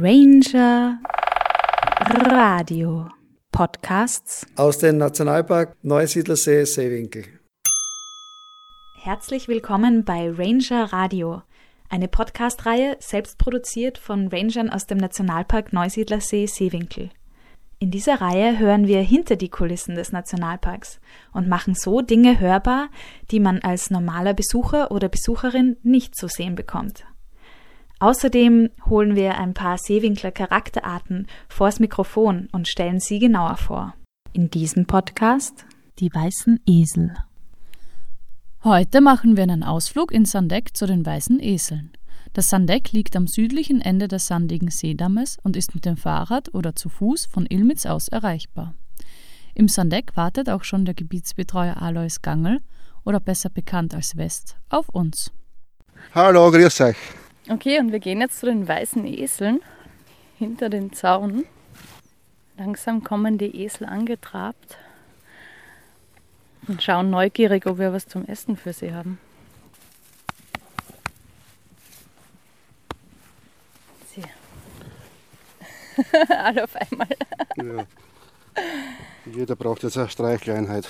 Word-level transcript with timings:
Ranger 0.00 1.00
Radio 2.30 3.08
Podcasts 3.50 4.46
aus 4.54 4.78
dem 4.78 4.98
Nationalpark 4.98 5.74
Neusiedlersee 5.82 6.64
Seewinkel. 6.66 7.24
Herzlich 8.94 9.48
willkommen 9.48 10.04
bei 10.04 10.30
Ranger 10.30 10.92
Radio, 10.92 11.42
eine 11.88 12.06
Podcast-Reihe 12.06 12.96
selbst 13.00 13.38
produziert 13.38 13.98
von 13.98 14.28
Rangern 14.28 14.70
aus 14.70 14.86
dem 14.86 14.98
Nationalpark 14.98 15.72
Neusiedlersee 15.72 16.46
Seewinkel. 16.46 17.10
In 17.80 17.90
dieser 17.90 18.20
Reihe 18.20 18.56
hören 18.56 18.86
wir 18.86 19.00
hinter 19.00 19.34
die 19.34 19.48
Kulissen 19.48 19.96
des 19.96 20.12
Nationalparks 20.12 21.00
und 21.32 21.48
machen 21.48 21.74
so 21.74 22.02
Dinge 22.02 22.38
hörbar, 22.38 22.88
die 23.32 23.40
man 23.40 23.58
als 23.62 23.90
normaler 23.90 24.34
Besucher 24.34 24.92
oder 24.92 25.08
Besucherin 25.08 25.76
nicht 25.82 26.14
zu 26.14 26.28
sehen 26.28 26.54
bekommt. 26.54 27.04
Außerdem 28.00 28.70
holen 28.88 29.16
wir 29.16 29.38
ein 29.38 29.54
paar 29.54 29.76
Seewinkler 29.76 30.30
Charakterarten 30.30 31.26
vors 31.48 31.80
Mikrofon 31.80 32.48
und 32.52 32.68
stellen 32.68 33.00
sie 33.00 33.18
genauer 33.18 33.56
vor. 33.56 33.94
In 34.32 34.50
diesem 34.50 34.86
Podcast 34.86 35.66
die 35.98 36.12
weißen 36.14 36.60
Esel. 36.64 37.14
Heute 38.62 39.00
machen 39.00 39.36
wir 39.36 39.42
einen 39.42 39.64
Ausflug 39.64 40.12
in 40.12 40.24
Sandeck 40.24 40.76
zu 40.76 40.86
den 40.86 41.04
weißen 41.04 41.40
Eseln. 41.40 41.92
Das 42.34 42.50
Sandeck 42.50 42.92
liegt 42.92 43.16
am 43.16 43.26
südlichen 43.26 43.80
Ende 43.80 44.06
des 44.06 44.28
sandigen 44.28 44.70
Seedammes 44.70 45.38
und 45.42 45.56
ist 45.56 45.74
mit 45.74 45.84
dem 45.84 45.96
Fahrrad 45.96 46.54
oder 46.54 46.76
zu 46.76 46.88
Fuß 46.88 47.26
von 47.26 47.46
Ilmitz 47.46 47.84
aus 47.86 48.08
erreichbar. 48.08 48.74
Im 49.54 49.66
Sandeck 49.66 50.16
wartet 50.16 50.48
auch 50.48 50.62
schon 50.62 50.84
der 50.84 50.94
Gebietsbetreuer 50.94 51.82
Alois 51.82 52.20
Gangel, 52.22 52.60
oder 53.04 53.20
besser 53.20 53.48
bekannt 53.48 53.94
als 53.94 54.16
West, 54.16 54.56
auf 54.68 54.88
uns. 54.90 55.32
Hallo, 56.14 56.50
grüß 56.50 56.80
euch. 56.82 56.96
Okay, 57.50 57.78
und 57.78 57.92
wir 57.92 57.98
gehen 57.98 58.20
jetzt 58.20 58.40
zu 58.40 58.46
den 58.46 58.68
weißen 58.68 59.06
Eseln 59.06 59.60
hinter 60.38 60.68
den 60.68 60.92
Zaun. 60.92 61.46
Langsam 62.58 63.02
kommen 63.02 63.38
die 63.38 63.64
Esel 63.64 63.86
angetrabt 63.86 64.76
und 66.66 66.82
schauen 66.82 67.08
neugierig, 67.08 67.66
ob 67.66 67.78
wir 67.78 67.92
was 67.92 68.06
zum 68.06 68.26
Essen 68.26 68.56
für 68.58 68.74
sie 68.74 68.92
haben. 68.92 69.18
Sie. 74.08 74.22
Alle 76.28 76.64
auf 76.64 76.76
einmal. 76.76 77.08
Ja. 77.56 77.86
Jeder 79.24 79.56
braucht 79.56 79.84
jetzt 79.84 79.96
eine 79.96 80.10
Streichleinheit. 80.10 80.86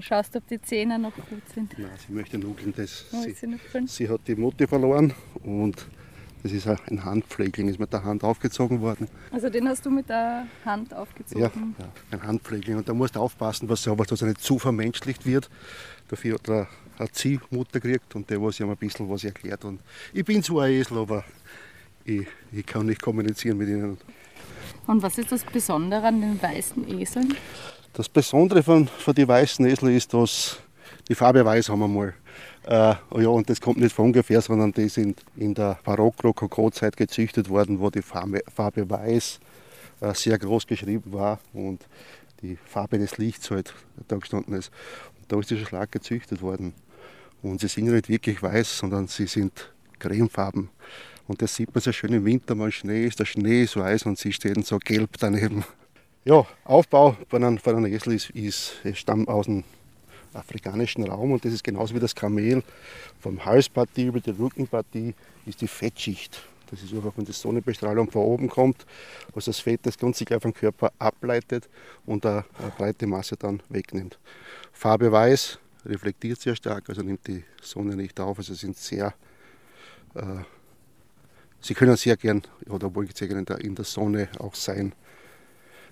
Und 0.00 0.04
schaust, 0.04 0.34
ob 0.34 0.48
die 0.48 0.58
Zähne 0.62 0.98
noch 0.98 1.14
gut 1.14 1.42
sind. 1.54 1.78
Nein, 1.78 1.90
sie 2.06 2.14
möchte 2.14 2.38
nuckeln. 2.38 2.72
Das. 2.74 3.04
Oh, 3.12 3.20
sie, 3.22 3.34
sie 3.86 4.08
hat 4.08 4.22
die 4.26 4.34
Mutti 4.34 4.66
verloren 4.66 5.12
und 5.44 5.76
das 6.42 6.52
ist 6.52 6.66
ein 6.66 7.04
Handpflegling, 7.04 7.68
ist 7.68 7.78
mit 7.78 7.92
der 7.92 8.02
Hand 8.02 8.24
aufgezogen 8.24 8.80
worden. 8.80 9.08
Also 9.30 9.50
den 9.50 9.68
hast 9.68 9.84
du 9.84 9.90
mit 9.90 10.08
der 10.08 10.46
Hand 10.64 10.92
Ja, 10.92 10.96
aufgezogen. 10.96 11.76
ja, 11.78 11.92
ein 12.12 12.22
Handpflegling. 12.22 12.78
Und 12.78 12.88
da 12.88 12.94
musst 12.94 13.14
du 13.14 13.20
aufpassen, 13.20 13.68
was 13.68 13.82
sowas, 13.82 14.06
dass 14.06 14.22
er 14.22 14.28
nicht 14.28 14.40
zu 14.40 14.58
vermenschlicht 14.58 15.26
wird. 15.26 15.50
Dafür 16.08 16.36
hat 16.36 16.48
er 16.48 16.66
eine 16.98 17.12
Ziehmutter 17.12 17.78
gekriegt 17.78 18.14
und 18.16 18.30
der, 18.30 18.40
was 18.40 18.58
ihm 18.58 18.70
ein 18.70 18.76
bisschen 18.78 19.06
was 19.10 19.22
erklärt. 19.22 19.66
Und 19.66 19.82
ich 20.14 20.24
bin 20.24 20.42
zwar 20.42 20.64
ein 20.64 20.72
Esel, 20.72 20.96
aber 20.96 21.24
ich, 22.06 22.26
ich 22.52 22.64
kann 22.64 22.86
nicht 22.86 23.02
kommunizieren 23.02 23.58
mit 23.58 23.68
ihnen. 23.68 23.98
Und 24.86 25.02
was 25.02 25.18
ist 25.18 25.30
das 25.30 25.44
Besondere 25.44 26.06
an 26.06 26.22
den 26.22 26.40
weißen 26.42 26.88
Eseln? 26.88 27.34
Das 27.92 28.08
Besondere 28.08 28.62
von, 28.62 28.86
von 28.86 29.14
den 29.14 29.26
weißen 29.26 29.66
Esel 29.66 29.90
ist, 29.90 30.14
dass 30.14 30.58
die 31.08 31.14
Farbe 31.16 31.44
weiß 31.44 31.70
haben 31.70 31.80
wir 31.80 31.88
mal. 31.88 32.14
Äh, 32.64 32.94
ja, 33.20 33.28
und 33.28 33.50
das 33.50 33.60
kommt 33.60 33.78
nicht 33.78 33.92
von 33.92 34.06
ungefähr, 34.06 34.40
sondern 34.40 34.72
die 34.72 34.88
sind 34.88 35.24
in 35.36 35.54
der 35.54 35.76
Barock-Rokoko-Zeit 35.82 36.96
gezüchtet 36.96 37.48
worden, 37.48 37.80
wo 37.80 37.90
die 37.90 38.02
Farbe, 38.02 38.42
Farbe 38.54 38.88
weiß 38.88 39.40
äh, 40.02 40.14
sehr 40.14 40.38
groß 40.38 40.68
geschrieben 40.68 41.12
war 41.12 41.40
und 41.52 41.84
die 42.42 42.56
Farbe 42.64 42.96
des 42.98 43.18
Lichts 43.18 43.50
halt 43.50 43.74
da 44.06 44.16
gestanden 44.16 44.54
ist. 44.54 44.70
Und 45.18 45.32
da 45.32 45.40
ist 45.40 45.50
dieser 45.50 45.66
Schlag 45.66 45.90
gezüchtet 45.90 46.42
worden. 46.42 46.74
Und 47.42 47.60
sie 47.60 47.66
sind 47.66 47.86
nicht 47.86 48.08
wirklich 48.08 48.40
weiß, 48.40 48.78
sondern 48.78 49.08
sie 49.08 49.26
sind 49.26 49.72
cremefarben. 49.98 50.68
Und 51.26 51.42
das 51.42 51.56
sieht 51.56 51.74
man 51.74 51.82
sehr 51.82 51.92
schön 51.92 52.12
im 52.12 52.24
Winter, 52.24 52.54
mal 52.54 52.70
Schnee 52.70 53.04
ist, 53.06 53.18
der 53.18 53.24
Schnee 53.24 53.64
ist 53.64 53.76
weiß 53.76 54.06
und 54.06 54.16
sie 54.16 54.32
stehen 54.32 54.62
so 54.62 54.78
gelb 54.78 55.16
daneben. 55.18 55.64
Ja, 56.22 56.46
Aufbau 56.64 57.16
von 57.30 57.42
einem, 57.42 57.86
Esel 57.86 58.12
ist, 58.12 58.28
ist, 58.30 58.76
stammt 58.92 59.30
aus 59.30 59.46
dem 59.46 59.64
afrikanischen 60.34 61.02
Raum 61.04 61.32
und 61.32 61.46
das 61.46 61.54
ist 61.54 61.64
genauso 61.64 61.94
wie 61.94 61.98
das 61.98 62.14
Kamel. 62.14 62.62
Vom 63.20 63.42
Halspartie 63.42 64.04
über 64.04 64.20
die 64.20 64.32
Rückenpartie 64.32 65.14
ist 65.46 65.62
die 65.62 65.66
Fettschicht. 65.66 66.42
Das 66.70 66.82
ist 66.82 66.92
einfach, 66.92 67.12
wenn 67.16 67.24
die 67.24 67.32
Sonnenbestrahlung 67.32 68.10
von 68.10 68.20
oben 68.20 68.50
kommt, 68.50 68.84
was 69.32 69.46
das 69.46 69.60
Fett 69.60 69.80
das 69.84 69.96
ganz 69.96 70.18
gleich 70.18 70.42
vom 70.42 70.52
Körper 70.52 70.92
ableitet 70.98 71.70
und 72.04 72.26
eine, 72.26 72.44
breite 72.76 73.06
Masse 73.06 73.38
dann 73.38 73.62
wegnimmt. 73.70 74.18
Farbe 74.74 75.10
weiß 75.10 75.58
reflektiert 75.86 76.38
sehr 76.38 76.54
stark, 76.54 76.86
also 76.90 77.00
nimmt 77.00 77.26
die 77.26 77.44
Sonne 77.62 77.96
nicht 77.96 78.20
auf. 78.20 78.36
Also 78.36 78.52
sind 78.52 78.76
sehr, 78.76 79.14
äh, 80.14 80.44
sie 81.62 81.72
können 81.72 81.96
sehr 81.96 82.18
gern 82.18 82.42
oder 82.68 82.94
wollen 82.94 83.08
sehr 83.14 83.30
in 83.30 83.46
der, 83.46 83.58
in 83.62 83.74
der 83.74 83.86
Sonne 83.86 84.28
auch 84.38 84.54
sein. 84.54 84.92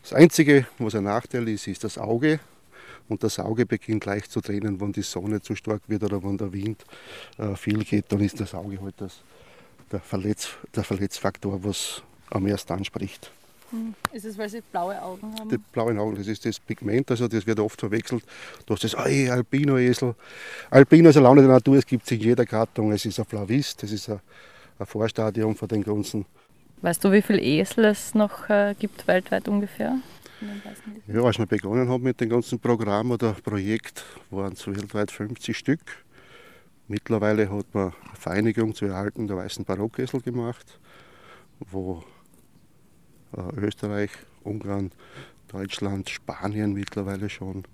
Das 0.08 0.19
Einzige, 0.19 0.66
was 0.78 0.94
ein 0.94 1.04
Nachteil 1.04 1.46
ist, 1.48 1.66
ist 1.69 1.84
das 1.84 1.98
Auge. 1.98 2.41
Und 3.10 3.22
das 3.22 3.38
Auge 3.38 3.66
beginnt 3.66 4.06
leicht 4.06 4.32
zu 4.32 4.41
tränen, 4.41 4.80
wenn 4.80 4.91
die 4.91 5.02
Sonne 5.02 5.42
zu 5.42 5.54
stark 5.54 5.82
wird 5.86 6.02
oder 6.02 6.22
wenn 6.22 6.38
der 6.38 6.50
Wind 6.50 6.82
äh, 7.36 7.54
viel 7.56 7.84
geht, 7.84 8.06
dann 8.08 8.20
ist 8.20 8.41
das 8.41 8.54
Auge 8.54 8.80
halt 8.80 8.94
das, 8.96 9.20
der, 9.92 10.00
Verletz, 10.00 10.48
der 10.74 10.82
Verletzfaktor, 10.82 11.62
was 11.62 12.02
am 12.30 12.46
ersten 12.46 12.72
anspricht. 12.72 13.30
Ist 14.10 14.24
es, 14.24 14.38
weil 14.38 14.48
sie 14.48 14.62
blaue 14.72 14.98
Augen 15.02 15.34
haben? 15.38 15.50
Die 15.50 15.58
blauen 15.58 15.98
Augen, 15.98 16.16
das 16.16 16.26
ist 16.26 16.42
das 16.46 16.58
Pigment, 16.58 17.10
also 17.10 17.28
das 17.28 17.46
wird 17.46 17.60
oft 17.60 17.78
verwechselt. 17.78 18.25
Du 18.64 18.72
hast 18.72 18.84
das 18.84 18.94
ey, 18.94 19.28
Albino-Esel. 19.28 20.14
Albino 20.70 21.10
ist 21.10 21.19
eine 21.19 21.25
Laune 21.25 21.42
der 21.42 21.50
Natur, 21.50 21.76
es 21.76 21.84
gibt 21.84 22.06
es 22.06 22.12
in 22.12 22.20
jeder 22.20 22.46
Gattung. 22.46 22.92
Es 22.92 23.04
ist 23.04 23.19
ein 23.19 23.26
Flavist, 23.26 23.82
das 23.82 23.92
ist 23.92 24.08
ein, 24.08 24.20
ein 24.78 24.86
Vorstadium 24.86 25.54
von 25.54 25.69
den 25.69 25.84
ganzen. 25.84 26.25
Weißt 26.81 27.05
du, 27.05 27.11
wie 27.12 27.22
viele 27.22 27.41
Esel 27.41 27.87
es 27.87 28.15
noch 28.15 28.49
äh, 28.49 28.75
gibt 28.78 29.06
weltweit 29.06 29.49
ungefähr? 29.49 29.99
Ja, 31.09 31.22
als 31.25 31.39
wir 31.39 31.47
begonnen 31.47 31.89
haben 31.89 32.05
mit 32.05 32.21
dem 32.21 32.28
ganzen 32.28 32.61
Programm 32.61 33.11
oder 33.11 33.33
Projekt, 33.33 34.05
waren 34.31 34.53
es 34.53 34.65
weltweit 34.66 35.11
50 35.11 35.56
Stück. 35.56 35.81
Mittlerweile 36.87 37.50
hat 37.50 37.67
man 37.75 37.87
eine 37.87 38.15
Vereinigung 38.15 38.75
zur 38.75 38.91
Erhaltung 38.91 39.27
der 39.27 39.37
weißen 39.37 39.65
Barockesel 39.65 40.21
gemacht, 40.21 40.78
wo 41.59 42.05
äh, 43.37 43.41
Österreich, 43.56 44.11
Ungarn, 44.44 44.93
Deutschland, 45.49 46.09
Spanien 46.09 46.72
mittlerweile 46.72 47.28
schon 47.28 47.65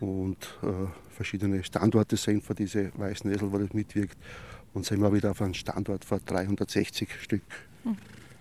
und 0.00 0.58
äh, 0.62 0.86
verschiedene 1.10 1.62
Standorte 1.64 2.16
sind 2.16 2.44
für 2.44 2.54
diese 2.54 2.90
weißen 2.96 3.32
Esel, 3.32 3.52
wo 3.52 3.58
das 3.58 3.72
mitwirkt. 3.72 4.16
Und 4.74 4.84
sind 4.84 5.00
wir 5.00 5.12
wieder 5.12 5.30
auf 5.30 5.42
einem 5.42 5.54
Standort 5.54 6.04
von 6.04 6.20
360 6.24 7.08
Stück. 7.22 7.42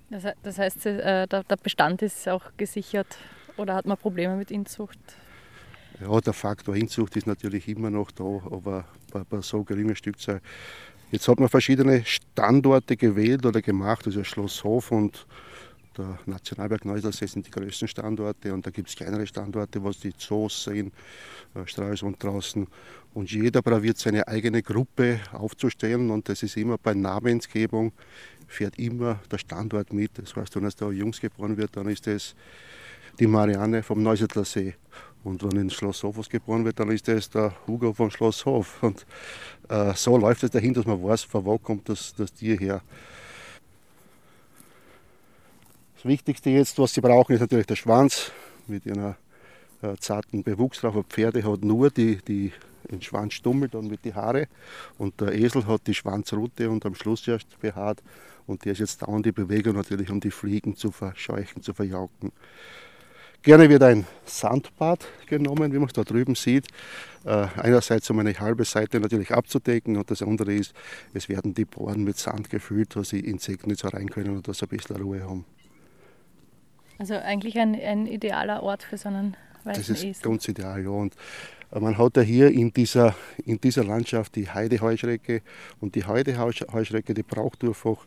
Das, 0.09 0.23
he- 0.23 0.33
das 0.43 0.57
heißt, 0.57 0.85
äh, 0.85 1.27
der, 1.27 1.43
der 1.43 1.55
Bestand 1.57 2.01
ist 2.01 2.27
auch 2.29 2.43
gesichert 2.57 3.17
oder 3.57 3.75
hat 3.75 3.85
man 3.85 3.97
Probleme 3.97 4.35
mit 4.35 4.51
Inzucht? 4.51 4.99
Ja, 5.99 6.19
der 6.21 6.33
Faktor 6.33 6.75
Inzucht 6.75 7.15
ist 7.15 7.27
natürlich 7.27 7.67
immer 7.67 7.89
noch 7.89 8.11
da, 8.11 8.23
aber 8.23 8.85
bei, 9.11 9.23
bei 9.29 9.41
so 9.41 9.63
geringer 9.63 9.95
Stückzahl. 9.95 10.41
Jetzt 11.11 11.27
hat 11.27 11.39
man 11.39 11.49
verschiedene 11.49 12.03
Standorte 12.05 12.97
gewählt 12.97 13.45
oder 13.45 13.61
gemacht, 13.61 14.05
also 14.05 14.23
Schlosshof 14.23 14.91
und 14.91 15.25
der 15.97 16.19
Nationalpark 16.25 16.85
Neusiedlersee 16.85 17.25
sind 17.25 17.47
die 17.47 17.51
größten 17.51 17.87
Standorte 17.87 18.53
und 18.53 18.65
da 18.65 18.71
gibt 18.71 18.89
es 18.89 18.95
kleinere 18.95 19.25
Standorte, 19.25 19.83
was 19.83 19.99
die 19.99 20.13
Zoos 20.15 20.63
sind, 20.63 20.93
äh, 21.55 21.65
Stralsund 21.65 22.21
draußen. 22.23 22.67
Und 23.13 23.31
jeder 23.31 23.61
probiert 23.61 23.97
seine 23.97 24.27
eigene 24.27 24.61
Gruppe 24.61 25.19
aufzustellen 25.31 26.11
und 26.11 26.29
das 26.29 26.43
ist 26.43 26.57
immer 26.57 26.77
bei 26.77 26.93
Namensgebung, 26.93 27.91
fährt 28.47 28.77
immer 28.77 29.19
der 29.31 29.39
Standort 29.39 29.91
mit. 29.91 30.11
Das 30.17 30.35
heißt, 30.35 30.55
wenn 30.55 30.65
es 30.65 30.75
da 30.75 30.89
Jungs 30.91 31.19
geboren 31.19 31.57
wird, 31.57 31.75
dann 31.75 31.87
ist 31.87 32.07
es 32.07 32.35
die 33.19 33.27
Marianne 33.27 33.83
vom 33.83 34.03
Neusiedlersee. 34.03 34.75
Und 35.23 35.43
wenn 35.43 35.59
in 35.59 35.69
Schloss 35.69 36.03
Hof 36.03 36.17
was 36.17 36.29
geboren 36.29 36.63
wird, 36.63 36.79
dann 36.79 36.91
ist 36.91 37.07
das 37.07 37.29
der 37.29 37.53
Hugo 37.65 37.91
vom 37.91 38.11
Schloss 38.11 38.45
Hof. 38.45 38.81
Und 38.81 39.05
äh, 39.67 39.93
so 39.95 40.17
läuft 40.17 40.43
es 40.43 40.51
dahin, 40.51 40.73
dass 40.73 40.85
man 40.85 41.03
weiß, 41.03 41.23
von 41.23 41.43
wo 41.43 41.57
kommt 41.57 41.89
das, 41.89 42.13
das 42.15 42.31
Tier 42.31 42.57
her. 42.57 42.81
Das 45.97 46.05
Wichtigste 46.05 46.51
jetzt, 46.51 46.77
was 46.77 46.93
sie 46.93 47.01
brauchen, 47.01 47.33
ist 47.33 47.41
natürlich 47.41 47.65
der 47.65 47.75
Schwanz 47.75 48.31
mit 48.67 48.85
einer 48.85 49.17
äh, 49.81 49.95
zarten 49.99 50.43
Bewuchs 50.43 50.81
drauf. 50.81 50.95
Pferde 51.09 51.43
hat 51.43 51.63
nur 51.63 51.89
die, 51.89 52.17
die, 52.17 52.53
den 52.91 53.01
Schwanzstummel 53.01 53.67
dann 53.67 53.87
mit 53.87 54.05
die 54.05 54.13
Haare 54.13 54.47
und 54.99 55.19
der 55.19 55.33
Esel 55.33 55.65
hat 55.65 55.87
die 55.87 55.95
Schwanzrute 55.95 56.69
und 56.69 56.85
am 56.85 56.93
Schluss 56.93 57.27
erst 57.27 57.59
behaart. 57.59 58.03
Und 58.45 58.63
der 58.63 58.73
ist 58.73 58.79
jetzt 58.79 59.01
dauernd 59.01 59.25
die 59.25 59.31
Bewegung 59.31 59.75
natürlich, 59.75 60.11
um 60.11 60.19
die 60.19 60.29
Fliegen 60.29 60.75
zu 60.75 60.91
verscheuchen, 60.91 61.63
zu 61.63 61.73
verjauken. 61.73 62.31
Gerne 63.41 63.67
wird 63.67 63.81
ein 63.81 64.05
Sandbad 64.23 65.03
genommen, 65.25 65.73
wie 65.73 65.79
man 65.79 65.87
es 65.87 65.93
da 65.93 66.03
drüben 66.03 66.35
sieht. 66.35 66.67
Äh, 67.25 67.47
einerseits 67.57 68.07
um 68.11 68.19
eine 68.19 68.39
halbe 68.39 68.65
Seite 68.65 68.99
natürlich 68.99 69.31
abzudecken 69.31 69.97
und 69.97 70.11
das 70.11 70.21
andere 70.21 70.53
ist, 70.53 70.75
es 71.15 71.27
werden 71.27 71.55
die 71.55 71.65
Bohren 71.65 72.03
mit 72.03 72.19
Sand 72.19 72.51
gefüllt, 72.51 72.95
dass 72.95 73.09
die 73.09 73.21
Insekten 73.21 73.69
nicht 73.69 73.81
so 73.81 73.87
rein 73.87 74.11
können 74.11 74.35
und 74.35 74.47
dass 74.47 74.59
sie 74.59 74.65
ein 74.65 74.77
bisschen 74.77 74.97
Ruhe 74.97 75.23
haben. 75.23 75.45
Also 76.99 77.15
eigentlich 77.15 77.57
ein, 77.59 77.79
ein 77.79 78.07
idealer 78.07 78.63
Ort 78.63 78.83
für 78.83 78.97
so 78.97 79.09
einen 79.09 79.35
weißen 79.63 79.81
Das 79.81 79.89
ist 79.89 80.03
Esel. 80.03 80.23
ganz 80.29 80.47
ideal, 80.47 80.83
ja. 80.83 80.89
Und 80.89 81.15
äh, 81.71 81.79
man 81.79 81.97
hat 81.97 82.17
ja 82.17 82.23
hier 82.23 82.49
in 82.51 82.71
dieser, 82.71 83.15
in 83.45 83.59
dieser 83.59 83.83
Landschaft 83.83 84.35
die 84.35 84.49
Heideheuschrecke 84.49 85.41
und 85.79 85.95
die 85.95 86.05
Heideheuschrecke, 86.05 87.13
die 87.13 87.23
braucht 87.23 87.63
einfach 87.63 88.05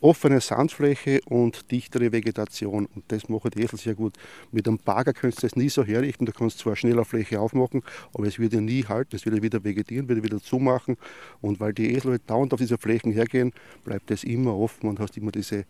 offene 0.00 0.40
Sandfläche 0.40 1.20
und 1.26 1.70
dichtere 1.70 2.12
Vegetation. 2.12 2.86
Und 2.86 3.04
das 3.08 3.28
machen 3.28 3.50
die 3.50 3.62
Esel 3.62 3.78
sehr 3.78 3.94
gut. 3.94 4.14
Mit 4.50 4.66
einem 4.66 4.78
Bagger 4.78 5.12
kannst 5.12 5.38
du 5.38 5.42
das 5.42 5.56
nie 5.56 5.68
so 5.68 5.84
herrichten. 5.84 6.26
Du 6.26 6.32
kannst 6.32 6.58
zwar 6.58 6.76
schneller 6.76 7.04
Fläche 7.04 7.40
aufmachen, 7.40 7.82
aber 8.14 8.26
es 8.26 8.38
wird 8.38 8.52
ja 8.52 8.60
nie 8.60 8.84
halten. 8.84 9.16
Es 9.16 9.24
wird 9.24 9.36
ja 9.36 9.42
wieder 9.42 9.62
vegetieren, 9.62 10.08
wird 10.08 10.18
ja 10.18 10.24
wieder 10.24 10.40
zumachen. 10.40 10.96
Und 11.40 11.60
weil 11.60 11.72
die 11.72 11.94
Esel 11.94 12.12
halt 12.12 12.28
dauernd 12.28 12.52
auf 12.52 12.60
diese 12.60 12.78
Flächen 12.78 13.12
hergehen, 13.12 13.52
bleibt 13.84 14.10
es 14.10 14.24
immer 14.24 14.56
offen 14.56 14.88
und 14.88 15.00
hast 15.00 15.16
immer 15.16 15.32
diese, 15.32 15.64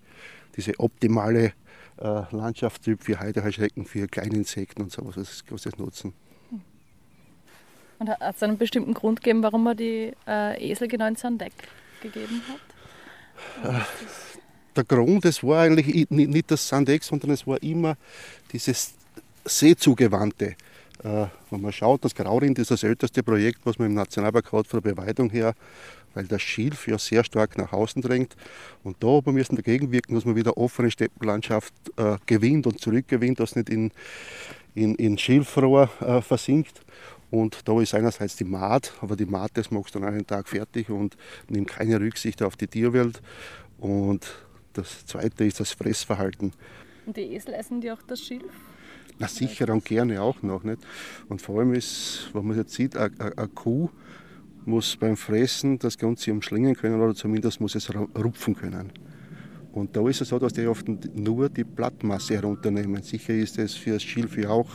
diese 0.56 0.78
optimale 0.78 1.52
äh, 1.98 2.22
Landschaftstyp 2.30 3.02
für 3.02 3.18
Heideheuschrecken, 3.18 3.84
für 3.84 4.06
kleine 4.06 4.36
Insekten 4.36 4.82
und 4.82 4.92
sowas. 4.92 5.16
Das 5.16 5.44
du 5.44 5.56
das 5.56 5.78
nutzen. 5.78 6.14
Und 7.98 8.08
hat 8.08 8.34
es 8.34 8.42
einen 8.42 8.56
bestimmten 8.56 8.94
Grund 8.94 9.22
gegeben, 9.22 9.42
warum 9.42 9.64
man 9.64 9.76
die 9.76 10.12
äh, 10.26 10.70
Esel 10.70 10.88
genau 10.88 11.06
in 11.06 11.16
Sandeck 11.16 11.52
gegeben 12.00 12.40
hat? 12.48 12.69
Der 14.76 14.84
Grund, 14.84 15.24
es 15.24 15.42
war 15.42 15.62
eigentlich 15.62 16.08
nicht 16.10 16.50
das 16.50 16.66
Sandex, 16.66 17.08
sondern 17.08 17.30
es 17.30 17.46
war 17.46 17.62
immer 17.62 17.96
dieses 18.52 18.94
Seezugewandte. 19.44 20.56
Äh, 21.02 21.26
wenn 21.50 21.60
man 21.60 21.72
schaut, 21.72 22.04
das 22.04 22.14
Graurind 22.14 22.58
ist 22.58 22.70
das 22.70 22.82
älteste 22.82 23.22
Projekt, 23.22 23.60
was 23.64 23.78
man 23.78 23.88
im 23.88 23.94
Nationalpark 23.94 24.52
hat 24.52 24.66
von 24.66 24.82
der 24.82 24.94
Beweidung 24.94 25.30
her, 25.30 25.54
weil 26.14 26.26
das 26.26 26.42
Schilf 26.42 26.86
ja 26.86 26.98
sehr 26.98 27.24
stark 27.24 27.56
nach 27.56 27.72
außen 27.72 28.02
drängt. 28.02 28.36
Und 28.84 28.96
da 29.00 29.20
wir 29.24 29.44
dagegen 29.44 29.92
wirken, 29.92 30.14
dass 30.14 30.24
man 30.24 30.36
wieder 30.36 30.56
offene 30.56 30.90
Steppenlandschaft 30.90 31.72
äh, 31.96 32.16
gewinnt 32.26 32.66
und 32.66 32.80
zurückgewinnt, 32.80 33.40
dass 33.40 33.56
nicht 33.56 33.70
in, 33.70 33.92
in, 34.74 34.94
in 34.96 35.16
Schilfrohr 35.16 35.88
äh, 36.00 36.20
versinkt. 36.20 36.82
Und 37.30 37.68
da 37.68 37.80
ist 37.80 37.94
einerseits 37.94 38.36
die 38.36 38.44
Maat, 38.44 38.92
aber 39.00 39.14
die 39.16 39.26
Maat, 39.26 39.52
das 39.54 39.70
machst 39.70 39.94
du 39.94 40.00
an 40.00 40.04
einem 40.06 40.26
Tag 40.26 40.48
fertig 40.48 40.90
und 40.90 41.16
nimmt 41.48 41.68
keine 41.68 42.00
Rücksicht 42.00 42.42
auf 42.42 42.56
die 42.56 42.66
Tierwelt. 42.66 43.22
Und 43.78 44.26
das 44.72 45.06
zweite 45.06 45.44
ist 45.44 45.60
das 45.60 45.72
Fressverhalten. 45.72 46.52
Und 47.06 47.16
die 47.16 47.34
Esel 47.34 47.54
essen 47.54 47.80
die 47.80 47.90
auch 47.90 48.02
das 48.02 48.20
Schilf? 48.20 48.52
Na 49.18 49.28
sicher 49.28 49.72
und 49.72 49.84
gerne 49.84 50.20
auch 50.22 50.42
noch. 50.42 50.64
Nicht? 50.64 50.78
Und 51.28 51.40
vor 51.42 51.58
allem 51.60 51.74
ist, 51.74 52.30
wenn 52.32 52.46
man 52.46 52.56
jetzt 52.56 52.72
sieht, 52.72 52.96
eine, 52.96 53.10
Kuh 53.54 53.90
muss 54.64 54.96
beim 54.96 55.16
Fressen 55.16 55.78
das 55.78 55.98
Ganze 55.98 56.32
umschlingen 56.32 56.74
können 56.74 57.00
oder 57.00 57.14
zumindest 57.14 57.60
muss 57.60 57.74
es 57.74 57.90
ru- 57.90 58.08
rupfen 58.20 58.54
können. 58.54 58.92
Und 59.72 59.96
da 59.96 60.06
ist 60.08 60.20
es 60.20 60.28
so, 60.28 60.38
dass 60.38 60.52
die 60.52 60.66
oft 60.66 60.86
nur 61.14 61.48
die 61.48 61.64
Blattmasse 61.64 62.34
herunternehmen. 62.34 63.02
Sicher 63.02 63.34
ist 63.34 63.58
es 63.58 63.74
für 63.74 63.92
das 63.92 64.02
Schilf 64.02 64.36
ja 64.36 64.50
auch 64.50 64.70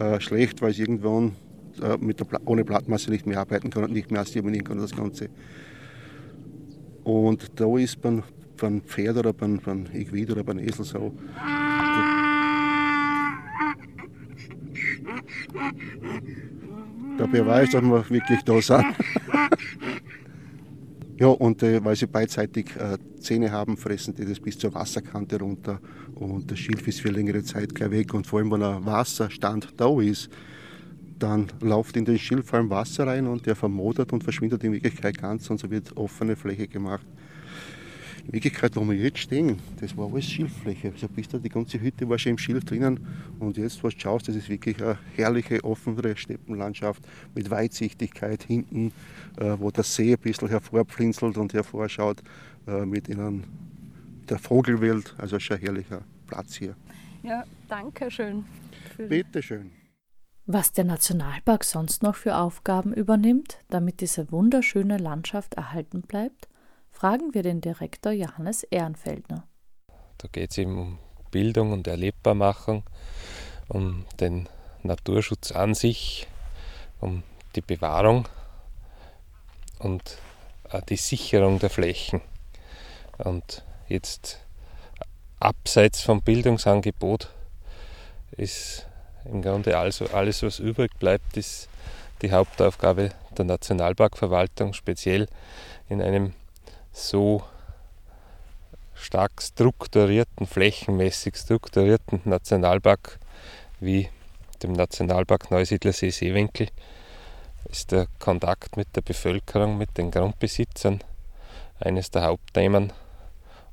äh, 0.00 0.20
schlecht, 0.20 0.60
weil 0.62 0.72
es 0.72 0.78
irgendwann 0.78 1.36
äh, 1.80 1.96
mit 1.98 2.20
der 2.20 2.26
ohne 2.44 2.64
Blattmasse 2.64 3.10
nicht 3.10 3.26
mehr 3.26 3.40
arbeiten 3.40 3.70
kann 3.70 3.84
und 3.84 3.92
nicht 3.92 4.10
mehr 4.10 4.20
assimilieren 4.20 4.64
kann, 4.64 4.78
das 4.78 4.94
Ganze. 4.94 5.28
Und 7.04 7.60
da 7.60 7.78
ist 7.78 8.00
beim, 8.02 8.22
beim 8.56 8.80
Pferd 8.82 9.16
oder 9.18 9.32
beim, 9.32 9.58
beim 9.58 9.86
Equid 9.92 10.30
oder 10.30 10.42
beim 10.42 10.58
Esel 10.58 10.84
so, 10.84 11.12
der 17.18 17.26
Beweis, 17.26 17.70
dass 17.70 17.82
wir 17.82 18.10
wirklich 18.10 18.42
da 18.42 18.60
sind. 18.60 18.84
ja, 21.18 21.28
und 21.28 21.62
äh, 21.62 21.84
weil 21.84 21.96
sie 21.96 22.06
beidseitig 22.06 22.76
äh, 22.76 22.98
Zähne 23.20 23.50
haben, 23.50 23.76
fressen 23.76 24.14
die 24.14 24.24
das 24.24 24.40
bis 24.40 24.58
zur 24.58 24.74
Wasserkante 24.74 25.38
runter 25.38 25.80
und 26.14 26.50
das 26.50 26.58
Schilf 26.58 26.86
ist 26.88 27.00
für 27.00 27.10
längere 27.10 27.42
Zeit 27.42 27.74
gleich 27.74 27.90
weg. 27.90 28.14
Und 28.14 28.26
vor 28.26 28.38
allem, 28.38 28.50
wenn 28.50 28.62
ein 28.62 28.84
Wasserstand 28.84 29.74
da 29.76 30.00
ist, 30.00 30.28
dann 31.18 31.46
läuft 31.60 31.96
in 31.96 32.04
den 32.04 32.18
Schilf 32.18 32.46
vor 32.46 32.58
allem 32.58 32.70
Wasser 32.70 33.06
rein 33.06 33.26
und 33.26 33.46
der 33.46 33.56
vermodert 33.56 34.12
und 34.12 34.22
verschwindet 34.22 34.62
in 34.64 34.72
Wirklichkeit 34.72 35.18
ganz 35.18 35.48
und 35.50 35.58
so 35.58 35.70
wird 35.70 35.96
offene 35.96 36.36
Fläche 36.36 36.68
gemacht. 36.68 37.06
In 38.26 38.32
Wirklichkeit, 38.32 38.74
wo 38.74 38.84
wir 38.84 38.96
jetzt 38.96 39.18
stehen, 39.18 39.60
das 39.80 39.96
war 39.96 40.10
alles 40.12 40.24
Schilffläche. 40.24 40.90
Also 40.90 41.06
bis 41.08 41.28
da 41.28 41.38
die 41.38 41.48
ganze 41.48 41.80
Hütte 41.80 42.08
war 42.08 42.18
schon 42.18 42.30
im 42.30 42.38
Schilf 42.38 42.64
drinnen. 42.64 43.06
Und 43.38 43.56
jetzt, 43.56 43.82
was 43.84 43.94
du 43.94 44.00
schaust, 44.00 44.26
das 44.26 44.34
ist 44.34 44.48
wirklich 44.48 44.82
eine 44.82 44.98
herrliche, 45.14 45.62
offene 45.62 46.16
Steppenlandschaft 46.16 47.02
mit 47.36 47.50
Weitsichtigkeit 47.50 48.42
hinten, 48.42 48.92
äh, 49.36 49.54
wo 49.58 49.70
der 49.70 49.84
See 49.84 50.12
ein 50.12 50.18
bisschen 50.18 50.48
hervorpflinzelt 50.48 51.38
und 51.38 51.54
hervorschaut, 51.54 52.20
äh, 52.66 52.84
mit 52.84 53.08
ihnen 53.08 53.44
der 54.28 54.38
Vogelwelt. 54.38 55.14
Also 55.18 55.38
schon 55.38 55.58
ein 55.58 55.62
herrlicher 55.62 56.02
Platz 56.26 56.56
hier. 56.56 56.74
Ja, 57.22 57.44
danke 57.68 58.10
schön. 58.10 58.44
Bitte 59.08 59.40
schön. 59.40 59.70
Was 60.48 60.70
der 60.70 60.84
Nationalpark 60.84 61.64
sonst 61.64 62.04
noch 62.04 62.14
für 62.14 62.36
Aufgaben 62.36 62.92
übernimmt, 62.94 63.58
damit 63.68 64.00
diese 64.00 64.30
wunderschöne 64.30 64.96
Landschaft 64.96 65.54
erhalten 65.54 66.02
bleibt, 66.02 66.46
fragen 66.92 67.34
wir 67.34 67.42
den 67.42 67.60
Direktor 67.60 68.12
Johannes 68.12 68.62
Ehrenfeldner. 68.62 69.42
Da 70.18 70.28
geht 70.30 70.52
es 70.52 70.58
eben 70.58 70.78
um 70.78 70.98
Bildung 71.32 71.72
und 71.72 71.88
Erlebbarmachung, 71.88 72.84
um 73.68 74.06
den 74.20 74.48
Naturschutz 74.84 75.50
an 75.50 75.74
sich, 75.74 76.28
um 77.00 77.24
die 77.56 77.60
Bewahrung 77.60 78.28
und 79.80 80.16
auch 80.70 80.82
die 80.82 80.96
Sicherung 80.96 81.58
der 81.58 81.70
Flächen. 81.70 82.20
Und 83.18 83.64
jetzt 83.88 84.38
abseits 85.40 86.02
vom 86.02 86.22
Bildungsangebot 86.22 87.30
ist 88.36 88.86
im 89.30 89.42
Grunde 89.42 89.76
also 89.76 90.06
alles, 90.06 90.42
was 90.42 90.58
übrig 90.58 90.90
bleibt, 90.98 91.36
ist 91.36 91.68
die 92.22 92.32
Hauptaufgabe 92.32 93.10
der 93.36 93.44
Nationalparkverwaltung, 93.44 94.72
speziell 94.72 95.28
in 95.88 96.00
einem 96.00 96.32
so 96.92 97.42
stark 98.94 99.42
strukturierten, 99.42 100.46
flächenmäßig 100.46 101.36
strukturierten 101.36 102.22
Nationalpark 102.24 103.18
wie 103.80 104.08
dem 104.62 104.72
Nationalpark 104.72 105.50
Neusiedlersee 105.50 106.10
Seewinkel 106.10 106.68
ist 107.70 107.92
der 107.92 108.06
Kontakt 108.18 108.76
mit 108.76 108.94
der 108.96 109.02
Bevölkerung, 109.02 109.76
mit 109.76 109.98
den 109.98 110.10
Grundbesitzern 110.10 111.02
eines 111.78 112.10
der 112.10 112.22
Hauptthemen 112.22 112.92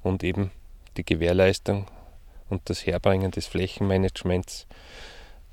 und 0.01 0.23
eben 0.23 0.51
die 0.97 1.05
Gewährleistung 1.05 1.87
und 2.49 2.69
das 2.69 2.85
Herbringen 2.85 3.31
des 3.31 3.47
Flächenmanagements, 3.47 4.67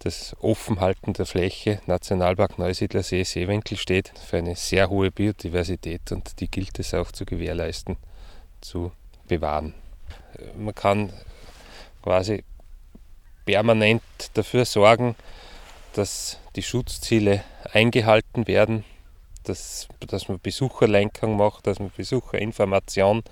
das 0.01 0.35
Offenhalten 0.41 1.13
der 1.13 1.27
Fläche 1.27 1.81
Nationalpark 1.87 2.59
Neusiedlersee 2.59 3.23
Seewinkel 3.23 3.77
steht 3.77 4.13
für 4.19 4.39
eine 4.39 4.57
sehr 4.57 4.89
hohe 4.89 5.11
Biodiversität 5.11 6.11
und 6.11 6.41
die 6.41 6.51
gilt 6.51 6.79
es 6.79 6.95
auch 6.95 7.13
zu 7.13 7.25
gewährleisten, 7.25 7.97
zu 8.61 8.93
bewahren. 9.29 9.75
Man 10.57 10.75
kann 10.75 11.13
quasi 12.03 12.45
permanent 13.45 14.03
dafür 14.35 14.65
sorgen, 14.65 15.17
dass 15.93 16.39
die 16.57 16.63
Schutzziele 16.63 17.45
eingehalten 17.73 18.47
werden, 18.47 18.85
dass, 19.45 19.87
dass 20.07 20.29
man 20.29 20.41
Besucherlenkung 20.41 21.37
macht, 21.37 21.67
dass 21.67 21.79
man 21.79 21.91
Besucherinformation 21.95 23.23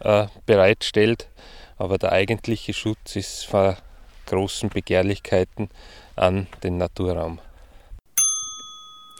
äh, 0.00 0.26
bereitstellt. 0.46 1.28
Aber 1.76 1.98
der 1.98 2.12
eigentliche 2.12 2.74
Schutz 2.74 3.16
ist 3.16 3.46
vor 3.46 3.76
großen 4.30 4.70
Begehrlichkeiten 4.70 5.68
an 6.16 6.46
den 6.62 6.78
Naturraum. 6.78 7.38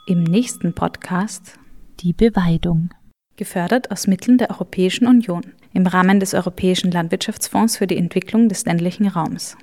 Im 0.06 0.22
nächsten 0.22 0.72
Podcast 0.74 1.58
Die 2.00 2.12
Beweidung. 2.12 2.90
gefördert 3.36 3.90
aus 3.90 4.06
Mitteln 4.06 4.38
der 4.38 4.50
Europäischen 4.50 5.06
Union 5.06 5.54
im 5.72 5.86
Rahmen 5.86 6.20
des 6.20 6.34
Europäischen 6.34 6.90
Landwirtschaftsfonds 6.90 7.76
für 7.76 7.86
die 7.86 7.96
Entwicklung 7.96 8.48
des 8.48 8.64
ländlichen 8.66 9.06
Raums. 9.08 9.56